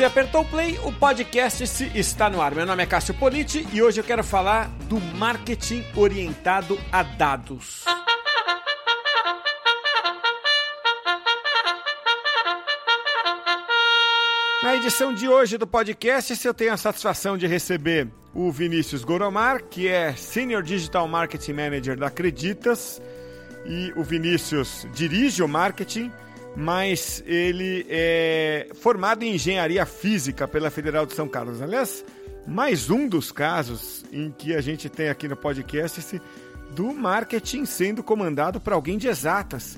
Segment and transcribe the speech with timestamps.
[0.00, 1.62] Você apertou o play, o podcast
[1.94, 2.54] está no ar.
[2.54, 7.84] Meu nome é Cássio Politi e hoje eu quero falar do marketing orientado a dados.
[14.62, 19.64] Na edição de hoje do podcast, eu tenho a satisfação de receber o Vinícius Goromar,
[19.64, 23.02] que é Senior Digital Marketing Manager da Acreditas,
[23.66, 26.10] e o Vinícius dirige o marketing
[26.56, 31.62] mas ele é formado em engenharia física pela Federal de São Carlos.
[31.62, 32.04] Aliás,
[32.46, 36.20] mais um dos casos em que a gente tem aqui no podcast
[36.74, 39.76] do marketing sendo comandado por alguém de exatas.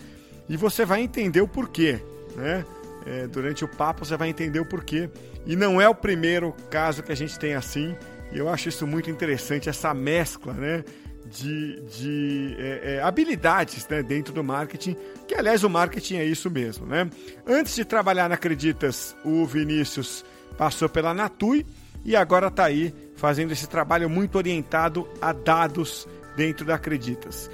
[0.48, 2.00] E você vai entender o porquê,
[2.36, 2.64] né?
[3.04, 5.10] É, durante o papo você vai entender o porquê.
[5.44, 7.96] E não é o primeiro caso que a gente tem assim.
[8.32, 10.84] E eu acho isso muito interessante, essa mescla, né?
[11.26, 16.50] De, de é, é, habilidades né, dentro do marketing, que aliás o marketing é isso
[16.50, 16.86] mesmo.
[16.86, 17.08] Né?
[17.46, 20.24] Antes de trabalhar na Acreditas, o Vinícius
[20.56, 21.66] passou pela Natui
[22.04, 27.50] e agora está aí fazendo esse trabalho muito orientado a dados dentro da Acreditas.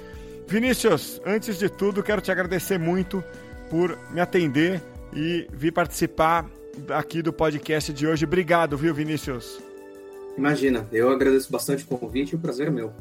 [0.47, 3.23] Vinícius, antes de tudo, quero te agradecer muito
[3.69, 4.81] por me atender
[5.13, 6.49] e vir participar
[6.89, 8.25] aqui do podcast de hoje.
[8.25, 9.59] Obrigado, viu, Vinícius?
[10.37, 12.93] Imagina, eu agradeço bastante o convite e o prazer é meu.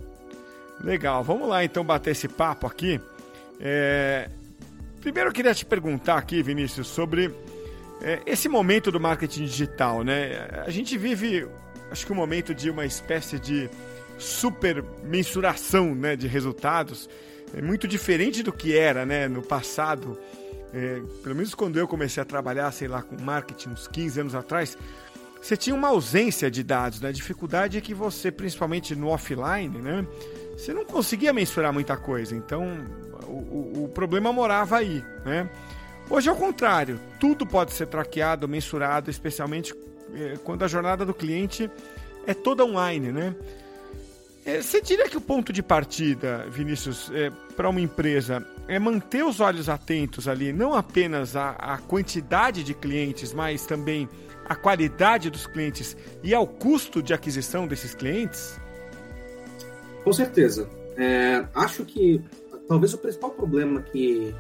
[0.83, 3.01] Legal, vamos lá então bater esse papo aqui.
[3.61, 4.31] É...
[5.01, 7.35] Primeiro eu queria te perguntar aqui, Vinícius, sobre
[8.03, 10.62] é, esse momento do marketing digital, né?
[10.67, 11.47] A gente vive,
[11.91, 13.70] acho que um momento de uma espécie de
[14.19, 17.09] super mensuração né, de resultados,
[17.55, 20.19] é muito diferente do que era né, no passado.
[20.75, 24.35] É, pelo menos quando eu comecei a trabalhar, sei lá, com marketing uns 15 anos
[24.35, 24.77] atrás,
[25.41, 27.08] você tinha uma ausência de dados, né?
[27.08, 30.06] A dificuldade é que você, principalmente no offline, né?
[30.58, 32.34] você não conseguia mensurar muita coisa.
[32.34, 32.67] Então,
[33.28, 35.48] o, o, problema morava aí, né?
[36.11, 39.72] Hoje é o contrário, tudo pode ser traqueado, mensurado, especialmente
[40.14, 41.70] é, quando a jornada do cliente
[42.27, 43.36] é toda online, né?
[44.45, 49.23] É, você diria que o ponto de partida, Vinícius, é, para uma empresa é manter
[49.24, 54.08] os olhos atentos ali, não apenas a quantidade de clientes, mas também
[54.48, 58.59] a qualidade dos clientes e ao custo de aquisição desses clientes?
[60.05, 60.69] Com certeza.
[60.97, 62.23] É, acho que
[62.67, 64.35] talvez o principal problema que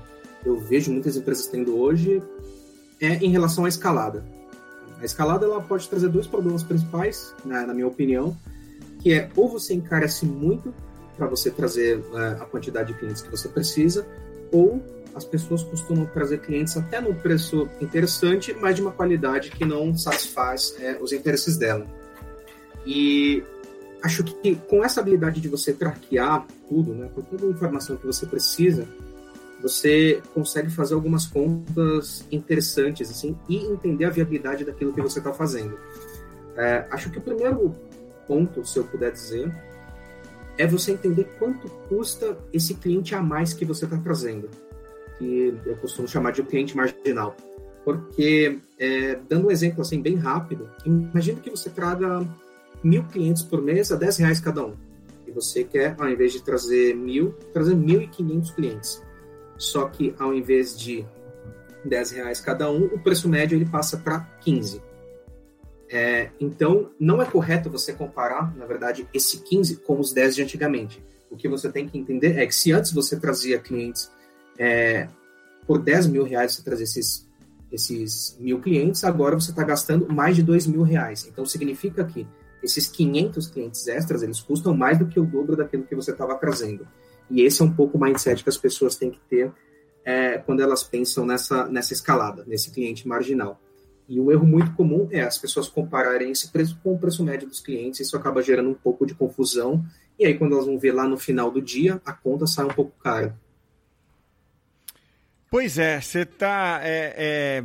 [0.44, 2.22] eu vejo muitas empresas tendo hoje
[3.00, 4.24] é em relação à escalada.
[5.00, 8.36] A escalada ela pode trazer dois problemas principais, né, na minha opinião,
[9.00, 10.74] que é ou você encarece muito
[11.16, 14.06] para você trazer é, a quantidade de clientes que você precisa,
[14.52, 14.82] ou
[15.18, 19.96] as pessoas costumam trazer clientes até num preço interessante, mas de uma qualidade que não
[19.96, 21.86] satisfaz é, os interesses dela.
[22.86, 23.44] E
[24.02, 28.06] acho que com essa habilidade de você traquear tudo, né, com toda a informação que
[28.06, 28.86] você precisa,
[29.60, 35.32] você consegue fazer algumas contas interessantes assim e entender a viabilidade daquilo que você está
[35.32, 35.76] fazendo.
[36.56, 37.74] É, acho que o primeiro
[38.26, 39.52] ponto, se eu puder dizer,
[40.56, 44.48] é você entender quanto custa esse cliente a mais que você está trazendo,
[45.18, 47.36] que eu costumo chamar de cliente marginal.
[47.84, 52.26] Porque, é, dando um exemplo assim bem rápido, imagine que você traga
[52.82, 54.74] mil clientes por mês a 10 reais cada um.
[55.26, 59.02] E você quer, ao invés de trazer mil, trazer 1.500 clientes.
[59.56, 61.04] Só que ao invés de
[61.84, 64.82] 10 reais cada um, o preço médio ele passa para 15.
[65.90, 70.42] É, então, não é correto você comparar, na verdade, esse 15 com os 10 de
[70.42, 71.02] antigamente.
[71.30, 74.10] O que você tem que entender é que se antes você trazia clientes
[74.58, 75.08] é,
[75.66, 77.26] por 10 mil reais, você trazia esses,
[77.70, 81.26] esses mil clientes, agora você está gastando mais de 2 mil reais.
[81.26, 82.26] Então, significa que
[82.62, 86.34] esses 500 clientes extras, eles custam mais do que o dobro daquilo que você estava
[86.34, 86.86] trazendo.
[87.30, 89.52] E esse é um pouco o mindset que as pessoas têm que ter
[90.04, 93.60] é, quando elas pensam nessa, nessa escalada, nesse cliente marginal.
[94.08, 97.46] E um erro muito comum é as pessoas compararem esse preço com o preço médio
[97.46, 99.84] dos clientes, isso acaba gerando um pouco de confusão,
[100.18, 102.70] e aí quando elas vão ver lá no final do dia, a conta sai um
[102.70, 103.38] pouco cara.
[105.50, 107.64] Pois é, você está é, é,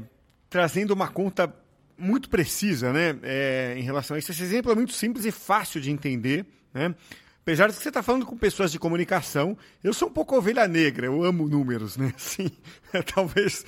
[0.49, 1.53] trazendo uma conta
[1.97, 4.31] muito precisa né, é, em relação a isso.
[4.31, 6.45] Esse exemplo é muito simples e fácil de entender.
[6.73, 6.95] Né?
[7.41, 10.65] Apesar de que você está falando com pessoas de comunicação, eu sou um pouco ovelha
[10.65, 12.13] negra, eu amo números, né?
[12.17, 12.49] Sim,
[12.93, 13.65] é, talvez,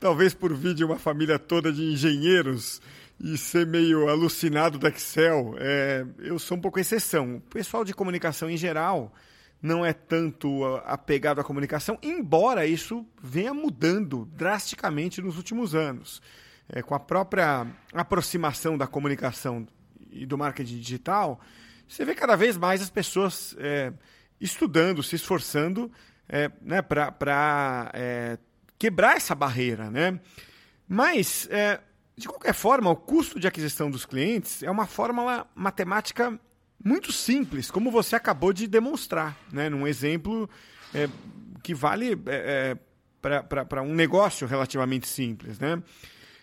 [0.00, 2.82] talvez por vir de uma família toda de engenheiros
[3.20, 7.36] e ser meio alucinado do Excel, é, eu sou um pouco exceção.
[7.36, 9.14] O pessoal de comunicação em geral
[9.64, 16.20] não é tanto apegado à comunicação, embora isso venha mudando drasticamente nos últimos anos
[16.68, 19.66] é, com a própria aproximação da comunicação
[20.10, 21.40] e do marketing digital,
[21.88, 23.90] você vê cada vez mais as pessoas é,
[24.38, 25.90] estudando, se esforçando
[26.28, 28.38] é, né, para é,
[28.78, 29.90] quebrar essa barreira.
[29.90, 30.20] Né?
[30.86, 31.80] Mas é,
[32.14, 36.38] de qualquer forma, o custo de aquisição dos clientes é uma fórmula matemática
[36.84, 39.70] muito simples, como você acabou de demonstrar, né?
[39.70, 40.48] num exemplo
[40.94, 41.08] é,
[41.62, 42.78] que vale é, é
[43.58, 45.58] para um negócio relativamente simples.
[45.58, 45.82] Né?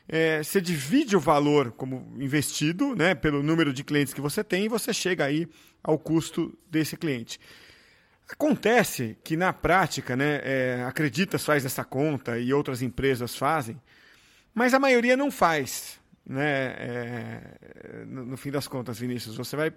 [0.10, 4.66] É, você divide o valor como investido né, pelo número de clientes que você tem
[4.66, 5.48] e você chega aí
[5.84, 7.40] ao custo desse cliente.
[8.28, 13.80] Acontece que na prática, né, é, Acreditas faz essa conta e outras empresas fazem,
[14.54, 16.00] mas a maioria não faz.
[16.26, 16.76] Né?
[16.78, 19.74] É, no, no, fim das contas, Vinícius, você vai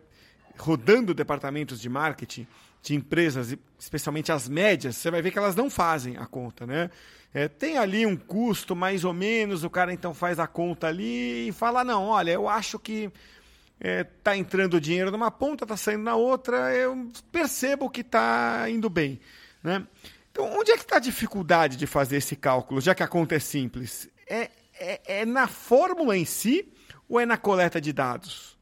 [0.58, 2.46] rodando departamentos de marketing
[2.84, 6.90] de empresas, especialmente as médias, você vai ver que elas não fazem a conta, né?
[7.32, 11.48] É, tem ali um custo mais ou menos, o cara então faz a conta ali
[11.48, 13.10] e fala, não, olha, eu acho que
[13.80, 18.68] está é, tá entrando dinheiro numa ponta, está saindo na outra, eu percebo que está
[18.68, 19.18] indo bem,
[19.62, 19.84] né?
[20.30, 23.34] Então, onde é que está a dificuldade de fazer esse cálculo, já que a conta
[23.34, 24.08] é simples?
[24.28, 26.70] É, é, é na fórmula em si
[27.08, 28.53] ou é na coleta de dados?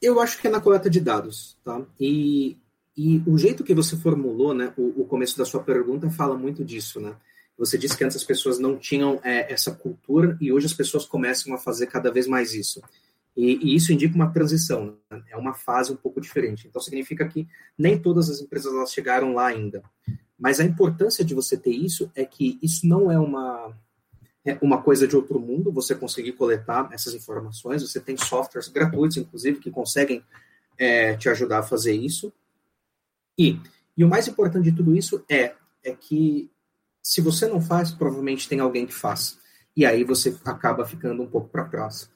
[0.00, 1.82] Eu acho que é na coleta de dados, tá?
[1.98, 2.56] E,
[2.96, 6.64] e o jeito que você formulou, né, o, o, começo da sua pergunta fala muito
[6.64, 7.16] disso, né?
[7.58, 11.06] Você disse que antes as pessoas não tinham é, essa cultura e hoje as pessoas
[11.06, 12.82] começam a fazer cada vez mais isso.
[13.34, 15.22] E, e, isso indica uma transição, né?
[15.30, 16.66] é uma fase um pouco diferente.
[16.68, 19.82] Então significa que nem todas as empresas elas chegaram lá ainda.
[20.38, 23.74] Mas a importância de você ter isso é que isso não é uma
[24.46, 27.82] é uma coisa de outro mundo você conseguir coletar essas informações.
[27.82, 30.22] Você tem softwares gratuitos, inclusive, que conseguem
[30.78, 32.32] é, te ajudar a fazer isso.
[33.36, 33.58] E,
[33.96, 36.48] e o mais importante de tudo isso é, é que
[37.02, 39.38] se você não faz, provavelmente tem alguém que faz.
[39.76, 42.08] E aí você acaba ficando um pouco para trás.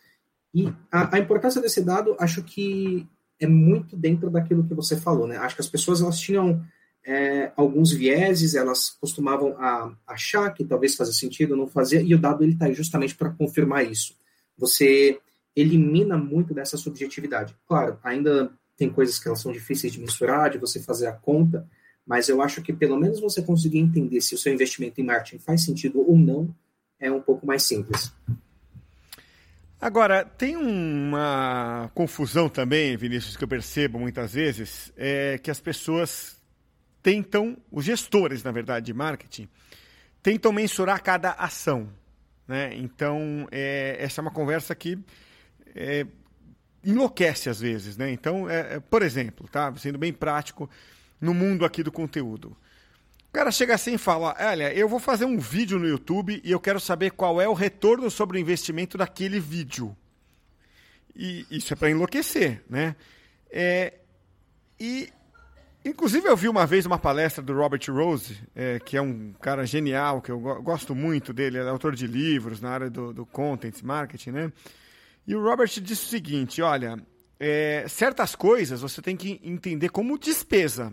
[0.54, 3.08] E a, a, importância desse dado, acho que
[3.40, 5.36] é muito dentro daquilo que você falou, né?
[5.36, 6.64] Acho que as pessoas elas tinham
[7.04, 12.18] é, alguns vieses, elas costumavam a, achar que talvez fazia sentido, não fazia, e o
[12.18, 14.14] dado ele está aí justamente para confirmar isso.
[14.56, 15.18] Você
[15.56, 17.56] elimina muito dessa subjetividade.
[17.66, 21.66] Claro, ainda tem coisas que elas são difíceis de mensurar, de você fazer a conta,
[22.06, 25.38] mas eu acho que pelo menos você conseguir entender se o seu investimento em marketing
[25.38, 26.54] faz sentido ou não
[26.98, 28.12] é um pouco mais simples.
[29.80, 36.39] Agora, tem uma confusão também, Vinícius, que eu percebo muitas vezes, é que as pessoas
[37.02, 39.48] tentam, os gestores, na verdade, de marketing,
[40.22, 41.88] tentam mensurar cada ação.
[42.46, 42.74] Né?
[42.74, 44.98] Então, é, essa é uma conversa que
[45.74, 46.06] é,
[46.84, 47.96] enlouquece às vezes.
[47.96, 48.10] Né?
[48.10, 49.72] Então, é, é, por exemplo, tá?
[49.76, 50.68] sendo bem prático,
[51.20, 52.56] no mundo aqui do conteúdo.
[53.28, 56.50] O cara chega assim e fala: Olha, eu vou fazer um vídeo no YouTube e
[56.50, 59.96] eu quero saber qual é o retorno sobre o investimento daquele vídeo.
[61.14, 62.96] E isso é para enlouquecer, né?
[63.50, 63.94] É,
[64.78, 65.12] e
[65.82, 69.64] Inclusive, eu vi uma vez uma palestra do Robert Rose, é, que é um cara
[69.64, 73.82] genial, que eu gosto muito dele, é autor de livros na área do, do content
[73.82, 74.52] marketing, né?
[75.26, 76.98] E o Robert disse o seguinte: olha,
[77.38, 80.92] é, certas coisas você tem que entender como despesa.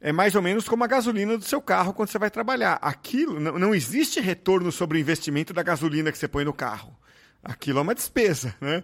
[0.00, 2.78] É mais ou menos como a gasolina do seu carro quando você vai trabalhar.
[2.82, 6.96] Aquilo não, não existe retorno sobre o investimento da gasolina que você põe no carro.
[7.44, 8.82] Aquilo é uma despesa, né?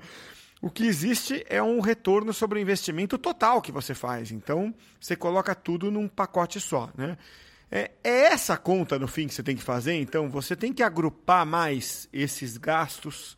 [0.61, 4.33] O que existe é um retorno sobre o investimento total que você faz.
[4.33, 6.91] Então, você coloca tudo num pacote só.
[6.97, 7.17] Né?
[7.71, 9.95] É, é essa conta, no fim, que você tem que fazer.
[9.95, 13.37] Então, você tem que agrupar mais esses gastos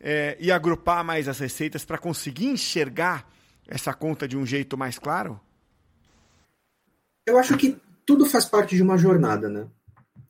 [0.00, 3.30] é, e agrupar mais as receitas para conseguir enxergar
[3.68, 5.40] essa conta de um jeito mais claro?
[7.26, 9.66] Eu acho que tudo faz parte de uma jornada, né?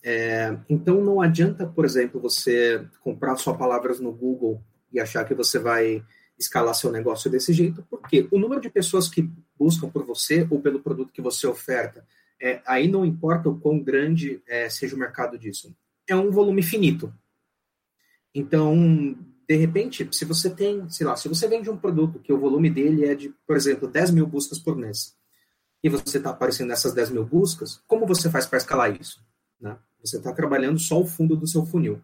[0.02, 4.62] É, então não adianta, por exemplo, você comprar só palavras no Google
[4.92, 6.02] e achar que você vai
[6.38, 10.60] escalar seu negócio desse jeito, porque o número de pessoas que buscam por você ou
[10.60, 12.06] pelo produto que você oferta,
[12.40, 15.74] é, aí não importa o quão grande é, seja o mercado disso,
[16.06, 17.12] é um volume finito.
[18.34, 19.16] Então,
[19.48, 22.68] de repente, se você tem, sei lá, se você vende um produto que o volume
[22.68, 25.16] dele é de, por exemplo, 10 mil buscas por mês,
[25.82, 29.24] e você está aparecendo nessas 10 mil buscas, como você faz para escalar isso?
[29.60, 29.76] Né?
[30.02, 32.02] Você está trabalhando só o fundo do seu funil.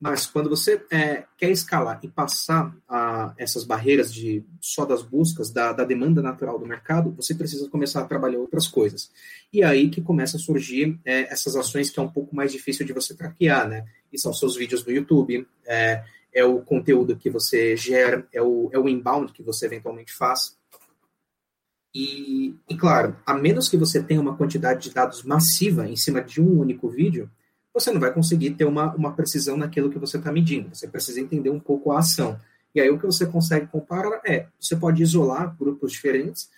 [0.00, 5.50] Mas quando você é, quer escalar e passar a, essas barreiras de só das buscas,
[5.50, 9.10] da, da, demanda natural do mercado, você precisa começar a trabalhar outras coisas.
[9.52, 12.86] E aí que começa a surgir é, essas ações que é um pouco mais difícil
[12.86, 13.84] de você traquear, né?
[14.10, 16.02] E são seus vídeos no YouTube, é,
[16.32, 20.56] é o conteúdo que você gera, é o, é o inbound que você eventualmente faz.
[21.94, 26.22] E, e, claro, a menos que você tenha uma quantidade de dados massiva em cima
[26.22, 27.28] de um único vídeo,
[27.72, 30.74] você não vai conseguir ter uma, uma precisão naquilo que você está medindo.
[30.74, 32.38] Você precisa entender um pouco a ação.
[32.74, 36.50] E aí o que você consegue comparar é, você pode isolar grupos diferentes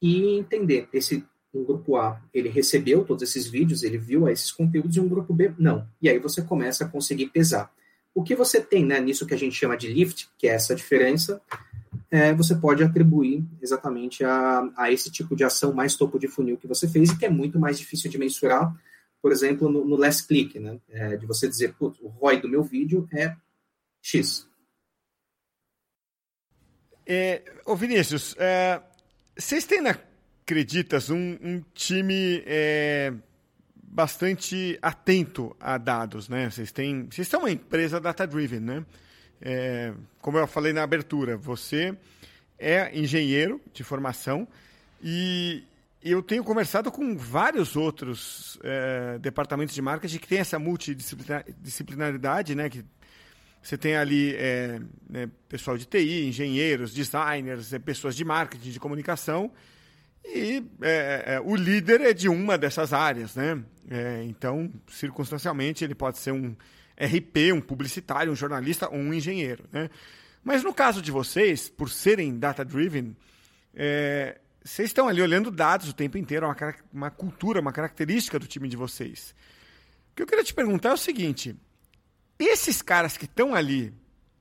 [0.00, 1.24] e entender esse
[1.54, 5.32] um grupo A, ele recebeu todos esses vídeos, ele viu esses conteúdos e um grupo
[5.32, 5.86] B não.
[6.00, 7.72] E aí você começa a conseguir pesar.
[8.14, 10.74] O que você tem né, nisso que a gente chama de lift, que é essa
[10.74, 11.40] diferença,
[12.10, 16.56] é, você pode atribuir exatamente a, a esse tipo de ação mais topo de funil
[16.56, 18.74] que você fez e que é muito mais difícil de mensurar,
[19.20, 20.78] por exemplo, no, no last click, né?
[20.88, 23.34] É, de você dizer, o ROI do meu vídeo é
[24.02, 24.48] X.
[27.06, 28.82] É, ô Vinícius, é,
[29.36, 29.98] vocês têm na
[30.44, 33.12] Creditas um, um time é,
[33.82, 36.50] bastante atento a dados, né?
[36.50, 38.86] Vocês têm, vocês são uma empresa data-driven, né?
[39.40, 41.96] É, como eu falei na abertura, você
[42.58, 44.46] é engenheiro de formação
[45.02, 45.62] e
[46.02, 52.68] eu tenho conversado com vários outros é, departamentos de marketing que têm essa multidisciplinaridade, né?
[52.68, 52.84] Que
[53.62, 58.80] você tem ali é, né, pessoal de TI, engenheiros, designers, é, pessoas de marketing, de
[58.80, 59.52] comunicação
[60.24, 63.62] e é, é, o líder é de uma dessas áreas, né?
[63.90, 66.54] É, então, circunstancialmente, ele pode ser um
[67.00, 69.64] RP, um publicitário, um jornalista ou um engenheiro.
[69.72, 69.88] Né?
[70.44, 73.16] Mas no caso de vocês, por serem data-driven,
[73.74, 78.38] é, vocês estão ali olhando dados o tempo inteiro, é uma, uma cultura, uma característica
[78.38, 79.34] do time de vocês.
[80.12, 81.56] O que eu queria te perguntar é o seguinte:
[82.38, 83.94] esses caras que estão ali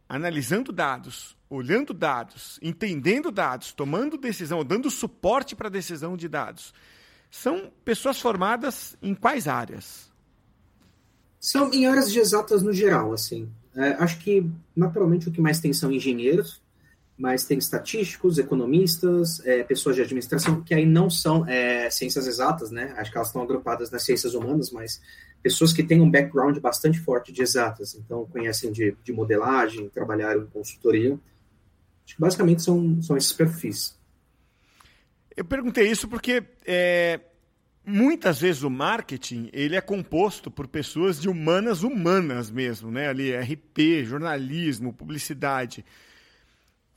[0.07, 6.73] analisando dados, olhando dados, entendendo dados, tomando decisão, dando suporte para a decisão de dados,
[7.31, 10.11] são pessoas formadas em quais áreas?
[11.39, 13.49] São em áreas de exatas no geral, assim.
[13.73, 16.61] É, acho que, naturalmente, o que mais tem são engenheiros,
[17.17, 22.69] mas tem estatísticos, economistas, é, pessoas de administração, que aí não são é, ciências exatas,
[22.69, 22.93] né?
[22.95, 25.01] Acho que elas estão agrupadas nas ciências humanas, mas
[25.41, 30.43] pessoas que têm um background bastante forte de exatas, então conhecem de, de modelagem, trabalharam
[30.43, 31.19] em consultoria.
[32.05, 33.97] Acho que basicamente são, são esses perfis.
[35.35, 37.19] Eu perguntei isso porque é,
[37.83, 43.07] muitas vezes o marketing ele é composto por pessoas de humanas humanas mesmo, né?
[43.07, 45.83] Ali RP, jornalismo, publicidade.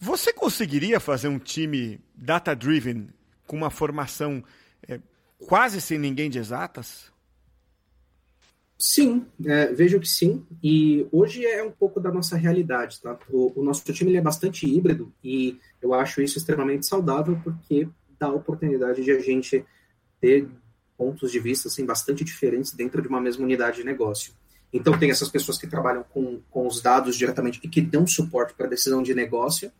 [0.00, 3.10] Você conseguiria fazer um time data driven
[3.46, 4.42] com uma formação
[4.88, 4.98] é,
[5.46, 7.12] quase sem ninguém de exatas?
[8.78, 10.42] Sim, é, vejo que sim.
[10.62, 13.18] E hoje é um pouco da nossa realidade, tá?
[13.28, 17.86] O, o nosso time é bastante híbrido e eu acho isso extremamente saudável porque
[18.18, 19.66] dá a oportunidade de a gente
[20.18, 20.48] ter
[20.96, 24.32] pontos de vista assim, bastante diferentes dentro de uma mesma unidade de negócio.
[24.72, 28.54] Então, tem essas pessoas que trabalham com, com os dados diretamente e que dão suporte
[28.54, 29.70] para a decisão de negócio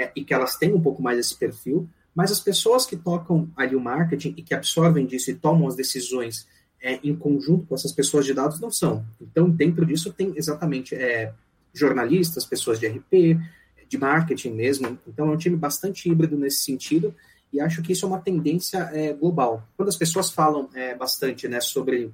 [0.00, 3.48] é, e que elas têm um pouco mais esse perfil, mas as pessoas que tocam
[3.54, 6.48] ali o marketing e que absorvem disso e tomam as decisões
[6.82, 9.04] é, em conjunto com essas pessoas de dados não são.
[9.20, 11.34] Então, dentro disso, tem exatamente é,
[11.74, 13.38] jornalistas, pessoas de RP,
[13.86, 14.98] de marketing mesmo.
[15.06, 17.14] Então, é um time bastante híbrido nesse sentido
[17.52, 19.62] e acho que isso é uma tendência é, global.
[19.76, 22.10] Quando as pessoas falam é, bastante né, sobre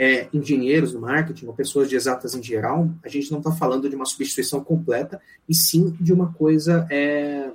[0.00, 3.86] é, engenheiros no marketing, ou pessoas de exatas em geral, a gente não está falando
[3.86, 7.50] de uma substituição completa, e sim de uma coisa é,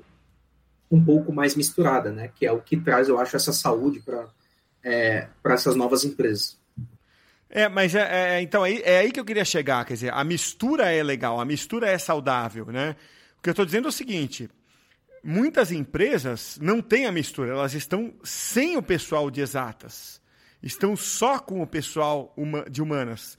[0.92, 4.28] um pouco mais misturada, né, que é o que traz, eu acho, essa saúde para
[4.84, 6.56] é, essas novas empresas.
[7.50, 10.24] É, mas é, é, então é, é aí que eu queria chegar, quer dizer, a
[10.24, 12.96] mistura é legal, a mistura é saudável, né?
[13.40, 14.50] O que eu estou dizendo é o seguinte:
[15.24, 20.22] muitas empresas não têm a mistura, elas estão sem o pessoal de exatas,
[20.66, 22.36] estão só com o pessoal
[22.70, 23.38] de humanas.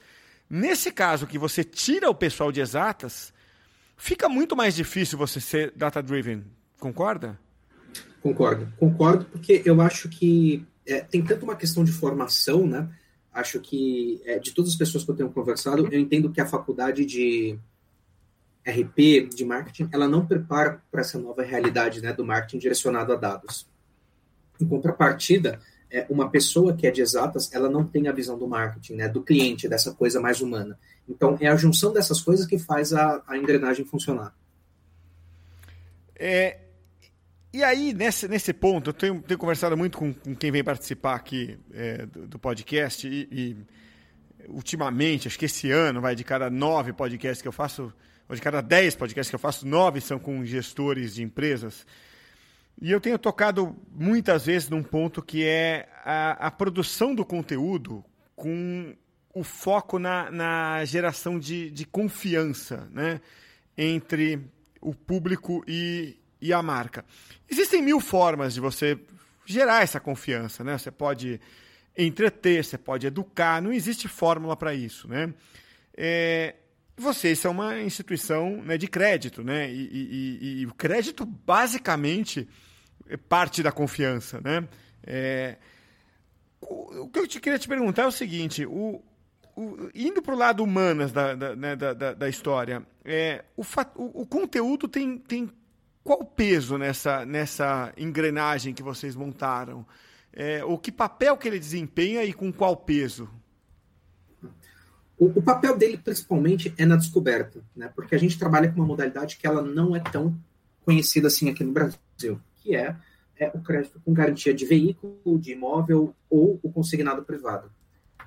[0.49, 3.33] Nesse caso que você tira o pessoal de exatas,
[3.97, 6.45] fica muito mais difícil você ser data-driven,
[6.79, 7.37] concorda?
[8.21, 12.89] Concordo, concordo, porque eu acho que é, tem tanto uma questão de formação, né?
[13.33, 16.45] Acho que é, de todas as pessoas que eu tenho conversado, eu entendo que a
[16.45, 17.59] faculdade de
[18.65, 23.15] RP, de marketing, ela não prepara para essa nova realidade né, do marketing direcionado a
[23.15, 23.67] dados.
[24.59, 28.47] Em contrapartida, é, uma pessoa que é de exatas, ela não tem a visão do
[28.47, 30.77] marketing, né, do cliente, dessa coisa mais humana.
[31.07, 34.33] Então, é a junção dessas coisas que faz a, a engrenagem funcionar.
[36.15, 36.57] É,
[37.53, 41.15] e aí, nesse, nesse ponto, eu tenho, tenho conversado muito com, com, quem vem participar
[41.15, 43.57] aqui é, do, do, podcast e, e,
[44.49, 47.93] ultimamente, acho que esse ano, vai de cada nove podcasts que eu faço,
[48.29, 51.85] de cada 10 podcasts que eu faço, 9 são com gestores de empresas.
[52.81, 58.03] E eu tenho tocado muitas vezes num ponto que é a, a produção do conteúdo
[58.35, 58.95] com
[59.33, 63.19] o foco na, na geração de, de confiança né,
[63.77, 64.39] entre
[64.79, 67.03] o público e, e a marca.
[67.49, 68.99] Existem mil formas de você
[69.45, 70.63] gerar essa confiança.
[70.63, 70.77] Né?
[70.77, 71.41] Você pode
[71.97, 75.07] entreter, você pode educar, não existe fórmula para isso.
[75.07, 75.33] Né?
[75.95, 76.55] É,
[76.95, 79.71] vocês são uma instituição né, de crédito, né?
[79.71, 82.66] E, e, e, o crédito basicamente é
[83.15, 84.67] parte da confiança, né?
[85.05, 85.57] É,
[86.61, 89.01] o, que eu te queria te perguntar é o seguinte: o,
[89.55, 93.61] o, indo para o lado humanas da, da, né, da, da, história, é, o,
[93.95, 95.49] o, o, conteúdo tem, tem
[96.03, 99.85] qual peso nessa, nessa engrenagem que vocês montaram?
[100.33, 103.29] É, o que papel que ele desempenha e com qual peso?
[105.17, 107.91] O, o, papel dele, principalmente, é na descoberta, né?
[107.95, 110.37] porque a gente trabalha com uma modalidade que ela não é tão
[110.85, 112.95] conhecida assim aqui no Brasil, que é,
[113.39, 117.71] é o crédito com garantia de veículo, de imóvel ou o consignado privado.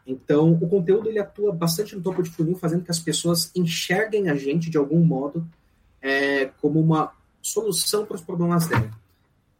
[0.06, 4.30] Então, o conteúdo ele atua bastante no topo de funil, fazendo que as pessoas enxerguem
[4.30, 5.46] a gente de algum modo
[6.00, 8.90] é, como uma solução para os problemas dela.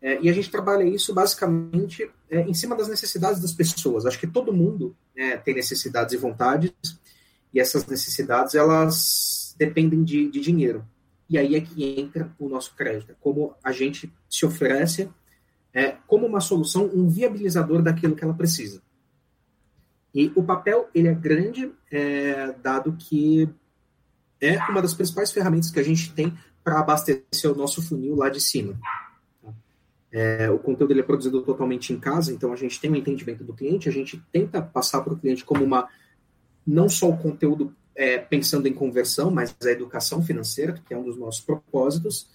[0.01, 4.07] É, e a gente trabalha isso basicamente é, em cima das necessidades das pessoas.
[4.07, 6.73] Acho que todo mundo né, tem necessidades e vontades,
[7.53, 10.83] e essas necessidades elas dependem de, de dinheiro.
[11.31, 15.09] E aí é que entra o nosso crédito, como a gente se oferece
[15.73, 18.83] é, como uma solução, um viabilizador daquilo que ela precisa.
[20.13, 23.49] E o papel ele é grande, é, dado que
[24.41, 28.29] é uma das principais ferramentas que a gente tem para abastecer o nosso funil lá
[28.29, 28.77] de cima.
[30.11, 33.45] É, o conteúdo ele é produzido totalmente em casa, então a gente tem um entendimento
[33.45, 35.89] do cliente, a gente tenta passar para o cliente como uma
[36.67, 41.05] não só o conteúdo é, pensando em conversão, mas a educação financeira, que é um
[41.05, 42.29] dos nossos propósitos,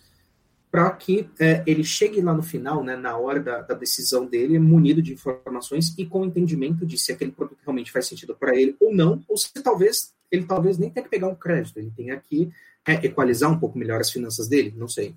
[0.70, 4.60] para que é, ele chegue lá no final, né, na hora da, da, decisão dele,
[4.60, 8.76] munido de informações e com entendimento de se aquele produto realmente faz sentido para ele
[8.80, 12.20] ou não, ou se talvez ele talvez nem tenha que pegar um crédito, ele tenha
[12.20, 12.52] que
[12.86, 15.16] é, equalizar um pouco melhor as finanças dele, não sei.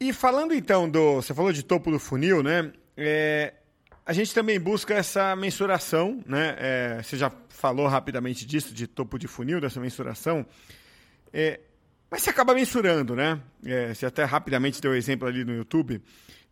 [0.00, 1.16] E falando então do.
[1.16, 2.72] Você falou de topo do funil, né?
[2.96, 3.54] É,
[4.06, 6.54] a gente também busca essa mensuração, né?
[6.58, 10.46] É, você já falou rapidamente disso, de topo de funil, dessa mensuração.
[11.32, 11.58] É,
[12.08, 13.40] mas você acaba mensurando, né?
[13.64, 16.00] É, você até rapidamente deu exemplo ali no YouTube.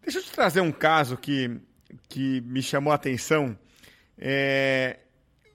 [0.03, 1.59] Deixa eu te trazer um caso que,
[2.09, 3.57] que me chamou a atenção
[4.19, 4.99] é,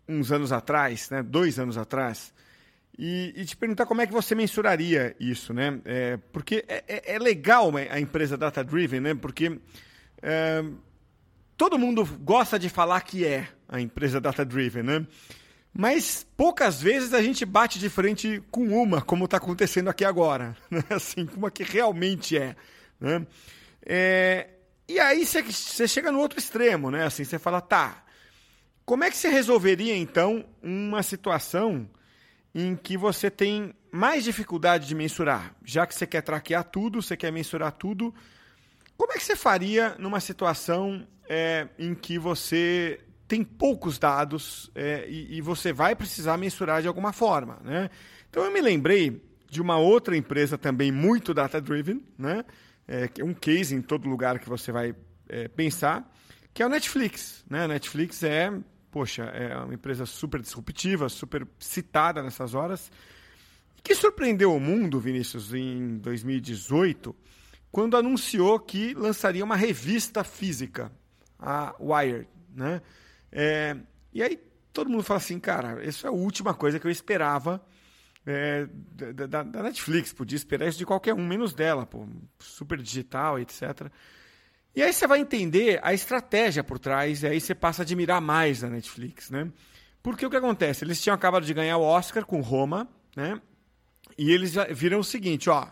[0.07, 1.21] uns anos atrás, né?
[1.21, 2.33] Dois anos atrás
[3.01, 5.79] e, e, te perguntar como é que você mensuraria isso, né?
[5.85, 9.15] É, porque é, é, é legal a empresa data driven, né?
[9.15, 9.57] Porque
[10.21, 10.61] é,
[11.59, 15.05] todo mundo gosta de falar que é a empresa data driven, né?
[15.73, 20.55] Mas poucas vezes a gente bate de frente com uma, como está acontecendo aqui agora,
[20.71, 20.81] né?
[20.89, 22.55] assim, é que realmente é,
[22.97, 23.27] né?
[23.85, 24.51] É,
[24.87, 27.03] e aí você chega no outro extremo, né?
[27.03, 28.05] Assim, você fala, tá,
[28.85, 31.89] como é que você resolveria então uma situação
[32.55, 37.17] em que você tem mais dificuldade de mensurar, já que você quer traquear tudo, você
[37.17, 38.15] quer mensurar tudo.
[38.99, 45.05] Como é que você faria numa situação é, em que você tem poucos dados é,
[45.07, 47.61] e, e, você vai precisar mensurar de alguma forma?
[47.63, 47.89] Né?
[48.29, 52.43] Então eu me lembrei de uma outra empresa também muito data-driven, né?
[52.85, 54.93] É, um case em todo lugar que você vai
[55.29, 56.11] é, pensar,
[56.53, 57.45] que é o Netflix.
[57.49, 57.63] Né?
[57.63, 58.51] A Netflix é
[58.91, 62.91] poxa, é uma empresa super disruptiva, super citada nessas horas,
[63.81, 67.15] que surpreendeu o mundo, Vinícius, em 2018,
[67.71, 70.91] quando anunciou que lançaria uma revista física,
[71.37, 72.81] a Wired, né?
[73.31, 73.77] É,
[74.13, 74.39] e aí
[74.73, 77.63] todo mundo fala assim, cara, isso é a última coisa que eu esperava
[78.25, 78.67] é,
[79.27, 82.07] da, da, Netflix, podia esperar isso de qualquer um, menos dela, pô,
[82.39, 83.89] super digital, etc.
[84.75, 88.21] E aí você vai entender a estratégia por trás, e aí você passa a admirar
[88.21, 89.51] mais a Netflix, né?
[90.01, 90.85] Porque o que acontece?
[90.85, 93.41] Eles tinham acabado de ganhar o Oscar com Roma, né?
[94.17, 95.67] E eles viram o seguinte, ó,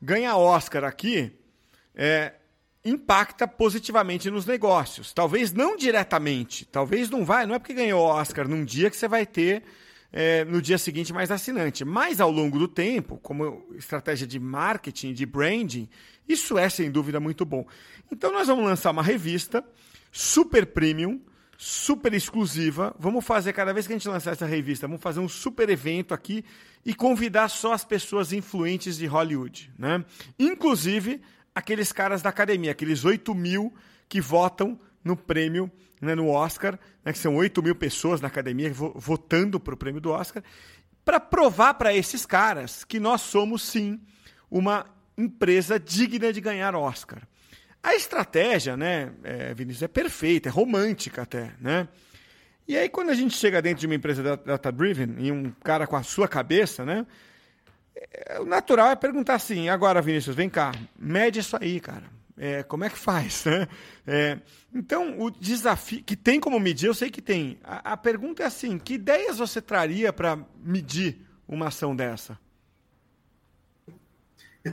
[0.00, 1.32] ganhar Oscar aqui
[1.94, 2.34] é,
[2.84, 5.12] impacta positivamente nos negócios.
[5.12, 9.08] Talvez não diretamente, talvez não vai, não é porque ganhou Oscar num dia que você
[9.08, 9.62] vai ter
[10.12, 11.84] é, no dia seguinte mais assinante.
[11.84, 15.88] Mas ao longo do tempo, como estratégia de marketing, de branding,
[16.28, 17.66] isso é sem dúvida muito bom.
[18.10, 19.64] Então nós vamos lançar uma revista
[20.10, 21.20] super premium,
[21.60, 22.94] super exclusiva.
[23.00, 26.14] Vamos fazer, cada vez que a gente lançar essa revista, vamos fazer um super evento
[26.14, 26.44] aqui
[26.86, 29.70] e convidar só as pessoas influentes de Hollywood.
[29.76, 30.04] Né?
[30.38, 31.20] Inclusive
[31.52, 33.74] aqueles caras da academia, aqueles 8 mil
[34.08, 38.72] que votam no prêmio, né, no Oscar, né, que são 8 mil pessoas na academia
[38.72, 40.44] votando para o prêmio do Oscar,
[41.04, 44.00] para provar para esses caras que nós somos sim
[44.48, 47.26] uma empresa digna de ganhar Oscar.
[47.82, 51.88] A estratégia, né, é, Vinícius, é perfeita, é romântica até, né?
[52.66, 55.96] E aí, quando a gente chega dentro de uma empresa data-driven e um cara com
[55.96, 57.06] a sua cabeça, né?
[57.94, 62.04] É, o natural é perguntar assim, agora, Vinícius, vem cá, mede isso aí, cara.
[62.36, 63.44] É, como é que faz?
[63.48, 63.68] Né?
[64.06, 64.38] É,
[64.74, 67.58] então, o desafio que tem como medir, eu sei que tem.
[67.64, 72.38] A, a pergunta é assim: que ideias você traria para medir uma ação dessa?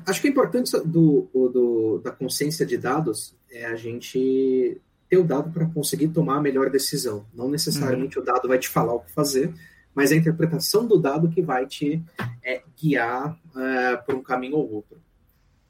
[0.05, 5.23] Acho que a importância do, do, da consciência de dados é a gente ter o
[5.23, 7.25] dado para conseguir tomar a melhor decisão.
[7.33, 8.23] Não necessariamente uhum.
[8.23, 9.53] o dado vai te falar o que fazer,
[9.93, 12.03] mas a interpretação do dado que vai te
[12.43, 14.99] é, guiar é, por um caminho ou outro.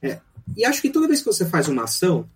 [0.02, 0.20] É,
[0.56, 2.30] e acho que toda vez que você faz uma ação,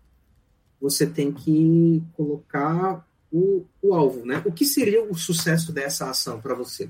[0.79, 4.41] você tem que colocar o, o alvo, né?
[4.45, 6.89] O que seria o sucesso dessa ação para você?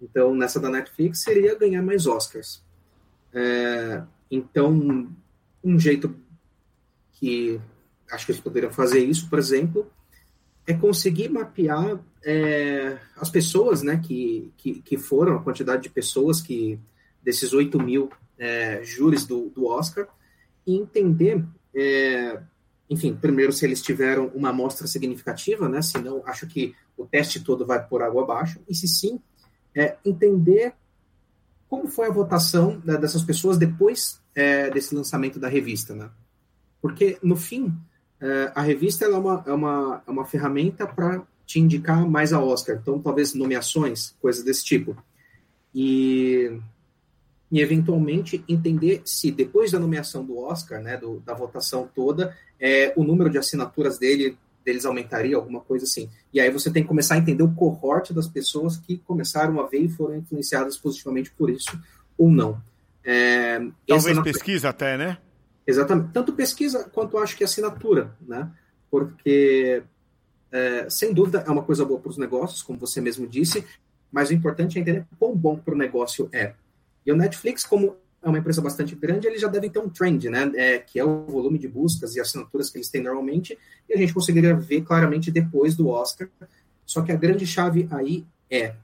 [0.00, 2.62] Então, nessa da Netflix, seria ganhar mais Oscars.
[3.32, 5.08] É, então,
[5.62, 6.14] um jeito
[7.12, 7.60] que
[8.10, 9.90] acho que eles poderiam fazer isso, por exemplo,
[10.66, 16.40] é conseguir mapear é, as pessoas né, que, que, que, foram, a quantidade de pessoas
[16.40, 16.78] que
[17.22, 20.06] desses 8 mil é, júris do, do Oscar,
[20.66, 22.40] e entender, é,
[22.88, 27.66] enfim, primeiro se eles tiveram uma amostra significativa, né, senão acho que o teste todo
[27.66, 29.20] vai por água abaixo, e se sim,
[29.74, 30.74] é, entender
[31.74, 36.08] como foi a votação né, dessas pessoas depois é, desse lançamento da revista, né?
[36.80, 37.74] Porque, no fim,
[38.20, 42.40] é, a revista é, uma, é, uma, é uma ferramenta para te indicar mais a
[42.40, 42.78] Oscar.
[42.80, 44.96] Então, talvez nomeações, coisas desse tipo.
[45.74, 46.60] E,
[47.50, 52.92] e eventualmente, entender se depois da nomeação do Oscar, né, do, da votação toda, é,
[52.94, 56.08] o número de assinaturas dele deles aumentaria, alguma coisa assim.
[56.32, 59.66] E aí você tem que começar a entender o cohorte das pessoas que começaram a
[59.66, 61.78] ver e foram influenciadas positivamente por isso
[62.16, 62.60] ou não.
[63.04, 65.18] É, Talvez pesquisa até, né?
[65.66, 66.12] Exatamente.
[66.12, 68.50] Tanto pesquisa quanto acho que assinatura, né?
[68.90, 69.82] Porque,
[70.50, 73.64] é, sem dúvida, é uma coisa boa para os negócios, como você mesmo disse,
[74.10, 76.54] mas o importante é entender quão bom para o negócio é.
[77.04, 80.30] E o Netflix, como é uma empresa bastante grande, eles já devem ter um trend,
[80.30, 80.50] né?
[80.56, 83.58] É, que é o volume de buscas e assinaturas que eles têm normalmente,
[83.88, 86.28] e a gente conseguiria ver claramente depois do Oscar.
[86.86, 88.74] Só que a grande chave aí é,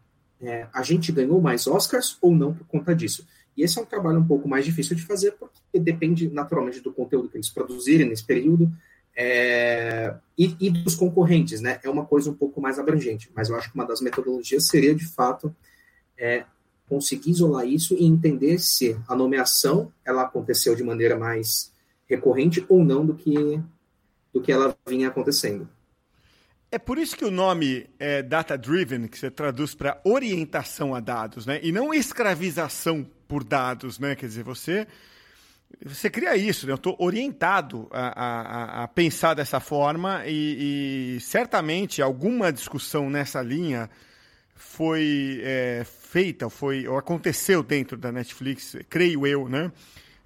[0.40, 3.26] é a gente ganhou mais Oscars ou não por conta disso.
[3.56, 6.92] E esse é um trabalho um pouco mais difícil de fazer, porque depende naturalmente do
[6.92, 8.70] conteúdo que eles produzirem nesse período
[9.16, 11.80] é, e, e, dos concorrentes, né?
[11.82, 14.94] É uma coisa um pouco mais abrangente, mas eu acho que uma das metodologias seria,
[14.94, 15.54] de fato,
[16.16, 16.44] é,
[16.90, 21.72] conseguir isolar isso e entender se a nomeação ela aconteceu de maneira mais
[22.08, 23.62] recorrente ou não do que
[24.34, 25.68] do que ela vinha acontecendo.
[26.70, 31.00] É por isso que o nome é data driven, que você traduz para orientação a
[31.00, 31.58] dados, né?
[31.62, 34.14] E não escravização por dados, né?
[34.14, 34.86] Quer dizer, você
[35.84, 36.72] você cria isso, né?
[36.72, 43.40] Eu estou orientado a, a, a, pensar dessa forma e, e, certamente alguma discussão nessa
[43.40, 43.88] linha
[44.60, 49.72] foi é, feita, foi ou aconteceu dentro da Netflix, creio eu, né?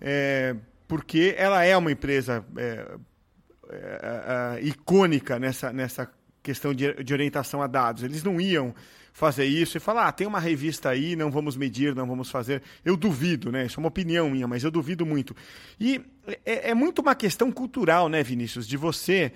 [0.01, 0.57] É,
[0.89, 2.87] porque ela é uma empresa é,
[3.71, 6.11] é, é, icônica nessa, nessa
[6.43, 8.03] questão de, de, orientação a dados.
[8.03, 8.75] Eles não iam
[9.13, 12.61] fazer isso e falar, ah, tem uma revista aí, não vamos medir, não vamos fazer.
[12.85, 13.67] Eu duvido, né?
[13.67, 15.35] Isso é uma opinião minha, mas eu duvido muito.
[15.79, 16.03] E
[16.45, 19.33] é, é muito uma questão cultural, né, Vinícius, de você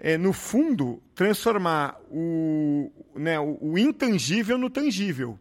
[0.00, 5.38] é, no fundo, transformar o, né, o, o, intangível no tangível.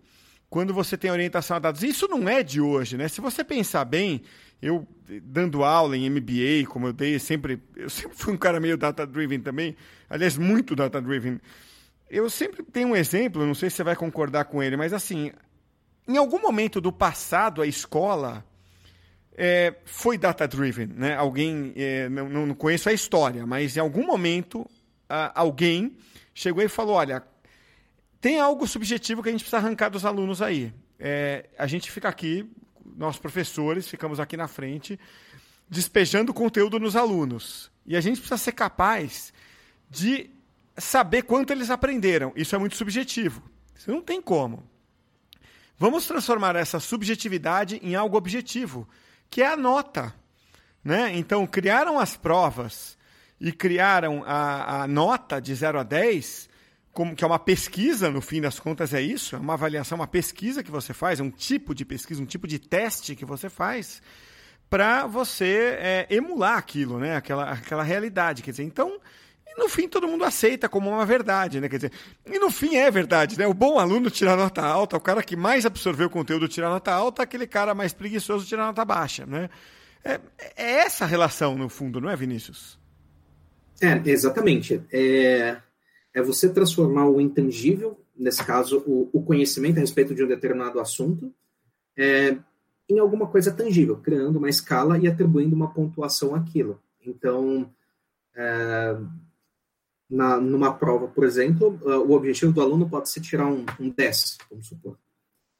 [0.49, 1.81] Quando você tem orientação a dados.
[1.81, 3.07] Isso não é de hoje, né?
[3.07, 4.21] Se você pensar bem,
[4.61, 4.85] eu
[5.23, 9.39] dando aula em MBA, como eu dei, sempre, eu sempre fui um cara meio data-driven
[9.39, 9.77] também,
[10.09, 11.39] aliás, muito data-driven.
[12.09, 15.31] Eu sempre tenho um exemplo, não sei se você vai concordar com ele, mas assim,
[16.07, 18.43] em algum momento do passado, a escola
[19.41, 20.87] é, foi data-driven.
[20.87, 21.15] Né?
[21.15, 24.69] Alguém, é, não, não conheço a história, mas em algum momento
[25.33, 25.95] alguém
[26.33, 27.23] chegou e falou: olha,
[28.19, 30.73] tem algo subjetivo que a gente precisa arrancar dos alunos aí.
[30.99, 32.45] É, a gente fica aqui,
[32.97, 34.99] nós professores, ficamos aqui na frente,
[35.69, 37.71] despejando conteúdo nos alunos.
[37.85, 39.31] E a gente precisa ser capaz
[39.89, 40.29] de
[40.77, 42.33] saber quanto eles aprenderam.
[42.35, 43.41] Isso é muito subjetivo.
[43.73, 44.67] Isso não tem como.
[45.77, 48.85] Vamos transformar essa subjetividade em algo objetivo
[49.29, 50.13] que é a nota.
[50.83, 51.11] Né?
[51.15, 52.97] Então, criaram as provas
[53.39, 56.49] e criaram a, a nota de 0 a 10,
[56.91, 60.07] como, que é uma pesquisa, no fim das contas é isso, é uma avaliação, uma
[60.07, 63.49] pesquisa que você faz, é um tipo de pesquisa, um tipo de teste que você
[63.49, 64.01] faz
[64.69, 67.15] para você é, emular aquilo, né?
[67.15, 68.43] aquela, aquela realidade.
[68.43, 68.99] Quer dizer, então,
[69.57, 71.69] no fim todo mundo aceita como uma verdade, né?
[71.69, 71.91] Quer dizer,
[72.25, 73.47] e no fim é verdade, né?
[73.47, 76.91] O bom aluno tira nota alta, o cara que mais absorveu o conteúdo tira nota
[76.91, 79.49] alta, aquele cara mais preguiçoso tira nota baixa, né?
[80.03, 80.19] É,
[80.55, 82.79] é essa relação, no fundo, não é, Vinícius?
[83.81, 84.81] É, exatamente.
[84.91, 85.57] É,
[86.13, 90.79] é você transformar o intangível, nesse caso, o, o conhecimento a respeito de um determinado
[90.79, 91.33] assunto,
[91.97, 92.37] é,
[92.89, 96.81] em alguma coisa tangível, criando uma escala e atribuindo uma pontuação àquilo.
[97.05, 97.69] Então,
[98.35, 98.97] é,
[100.09, 103.89] na, numa prova, por exemplo, uh, o objetivo do aluno pode ser tirar um, um
[103.89, 104.97] 10, vamos supor.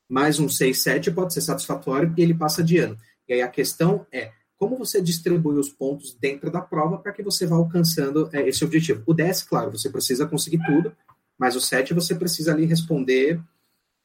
[0.08, 2.98] Mais um 6, 7 pode ser satisfatório e ele passa de ano.
[3.28, 7.24] E aí a questão é como você distribui os pontos dentro da prova para que
[7.24, 9.04] você vá alcançando é, esse objetivo.
[9.06, 10.92] O 10, claro, você precisa conseguir tudo,
[11.38, 13.40] mas o 7 você precisa ali responder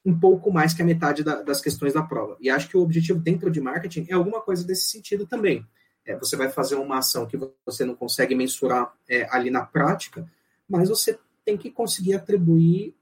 [0.05, 2.37] um pouco mais que a metade da, das questões da prova.
[2.39, 5.67] E acho que o objetivo dentro de marketing é alguma coisa desse sentido também.
[6.07, 10.31] É, você vai fazer uma ação que você não consegue mensurar é, ali na prática,
[10.69, 12.95] mas você tem que conseguir atribuir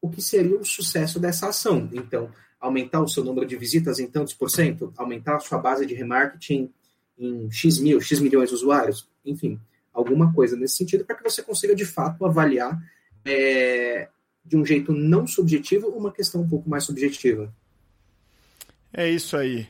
[0.00, 1.88] o que seria o sucesso dessa ação.
[1.92, 5.84] Então, aumentar o seu número de visitas em tantos por cento, aumentar a sua base
[5.84, 6.72] de remarketing
[7.18, 9.60] em X mil, X milhões de usuários, enfim,
[9.92, 12.78] alguma coisa nesse sentido, para que você consiga de fato avaliar
[13.24, 14.08] é,
[14.44, 17.52] de um jeito não subjetivo uma questão um pouco mais subjetiva.
[18.92, 19.68] É isso aí.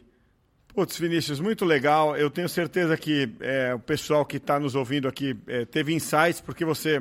[0.77, 2.15] Putz, Vinícius, muito legal.
[2.19, 6.43] Eu tenho certeza que é, o pessoal que está nos ouvindo aqui é, teve insights,
[6.43, 7.01] porque você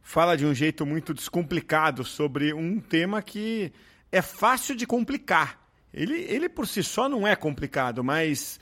[0.00, 3.72] fala de um jeito muito descomplicado sobre um tema que
[4.12, 5.60] é fácil de complicar.
[5.92, 8.60] Ele, ele por si só não é complicado, mas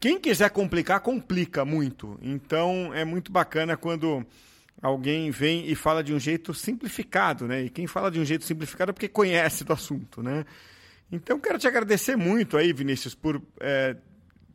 [0.00, 2.18] quem quiser complicar, complica muito.
[2.20, 4.26] Então é muito bacana quando
[4.82, 7.62] alguém vem e fala de um jeito simplificado, né?
[7.62, 10.44] E quem fala de um jeito simplificado é porque conhece do assunto, né?
[11.12, 13.94] Então quero te agradecer muito aí, Vinícius, por é,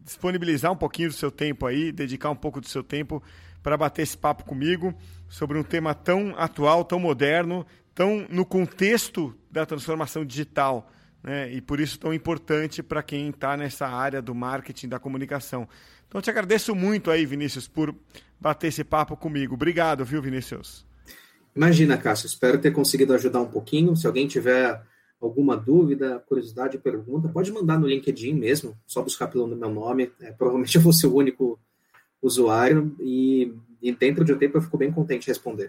[0.03, 3.21] disponibilizar um pouquinho do seu tempo aí, dedicar um pouco do seu tempo
[3.61, 4.93] para bater esse papo comigo
[5.29, 10.91] sobre um tema tão atual, tão moderno, tão no contexto da transformação digital
[11.23, 11.51] né?
[11.51, 15.67] e por isso tão importante para quem está nessa área do marketing, da comunicação.
[16.07, 17.93] Então, te agradeço muito aí, Vinícius, por
[18.39, 19.55] bater esse papo comigo.
[19.55, 20.85] Obrigado, viu, Vinícius?
[21.53, 23.95] Imagina, Cássio, espero ter conseguido ajudar um pouquinho.
[23.95, 24.81] Se alguém tiver
[25.21, 30.11] alguma dúvida, curiosidade, pergunta, pode mandar no LinkedIn mesmo, só buscar pelo meu nome.
[30.21, 31.59] É, provavelmente eu vou ser o único
[32.21, 35.67] usuário e, e dentro de um tempo eu fico bem contente de responder.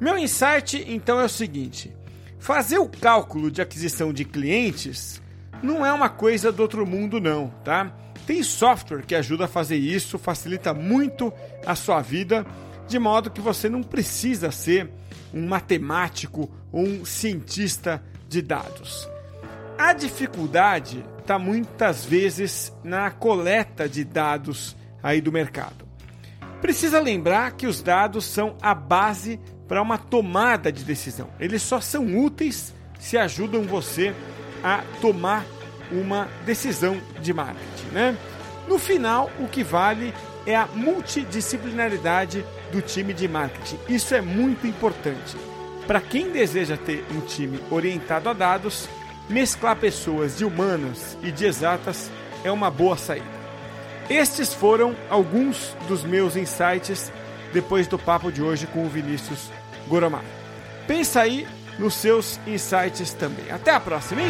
[0.00, 1.94] Meu insight então é o seguinte:
[2.38, 5.22] fazer o cálculo de aquisição de clientes
[5.62, 7.92] não é uma coisa do outro mundo, não, tá?
[8.26, 11.32] Tem software que ajuda a fazer isso, facilita muito
[11.66, 12.46] a sua vida,
[12.86, 14.90] de modo que você não precisa ser
[15.32, 19.08] um matemático ou um cientista de dados.
[19.78, 25.86] A dificuldade está muitas vezes na coleta de dados aí do mercado.
[26.60, 31.28] Precisa lembrar que os dados são a base para uma tomada de decisão.
[31.38, 34.37] Eles só são úteis se ajudam você a
[35.00, 35.44] tomar
[35.90, 37.86] uma decisão de marketing.
[37.92, 38.16] Né?
[38.66, 40.12] No final, o que vale
[40.46, 43.78] é a multidisciplinaridade do time de marketing.
[43.88, 45.36] Isso é muito importante.
[45.86, 48.88] Para quem deseja ter um time orientado a dados,
[49.28, 52.10] mesclar pessoas de humanas e de exatas
[52.44, 53.38] é uma boa saída.
[54.08, 57.12] Estes foram alguns dos meus insights
[57.52, 59.50] depois do papo de hoje com o Vinícius
[59.86, 60.24] Goromar.
[60.86, 61.46] Pensa aí
[61.78, 63.50] nos seus insights também.
[63.50, 64.28] Até a próxima, hein?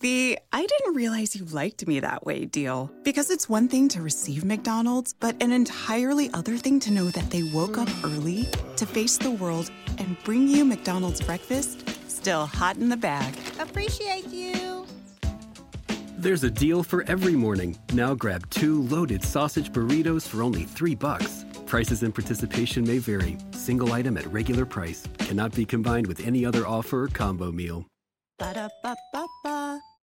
[0.00, 2.90] The I didn't realize you liked me that way deal.
[3.04, 7.30] Because it's one thing to receive McDonald's, but an entirely other thing to know that
[7.30, 11.84] they woke up early to face the world and bring you McDonald's breakfast
[12.24, 13.34] still hot in the bag.
[13.60, 14.86] Appreciate you.
[16.16, 17.76] There's a deal for every morning.
[17.92, 21.43] Now grab two loaded sausage burritos for only three bucks.
[21.66, 23.36] Prices and participation may vary.
[23.52, 27.86] Single item at regular price cannot be combined with any other offer or combo meal.
[28.38, 29.80] Ba-da-ba-ba